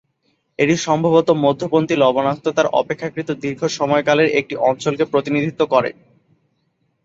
এটি 0.59 0.75
সম্ভবত 0.85 1.27
মধ্যপন্থী 1.43 1.95
লবণাক্ততার 1.97 2.67
অপেক্ষাকৃত 2.73 3.29
দীর্ঘ 3.43 3.61
সময়কালের 3.77 4.27
একটি 4.39 4.55
অঞ্চলকে 4.69 5.03
প্রতিনিধিত্ব 5.11 5.61
করে। 5.73 5.89